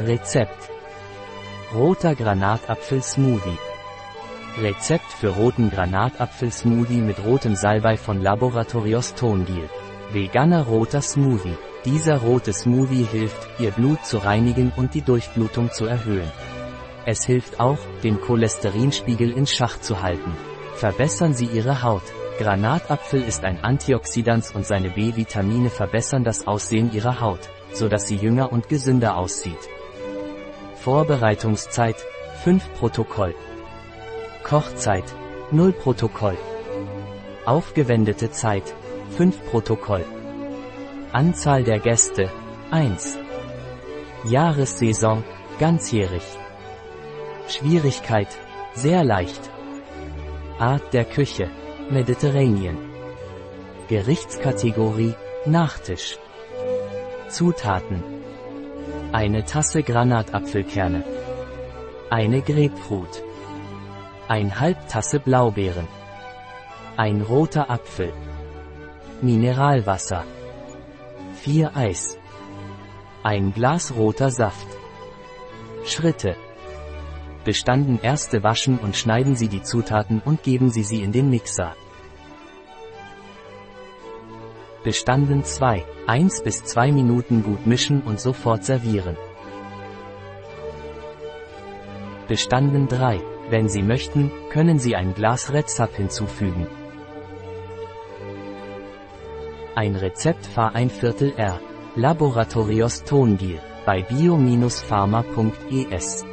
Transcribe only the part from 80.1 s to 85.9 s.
und geben Sie sie in den Mixer. Bestanden 2.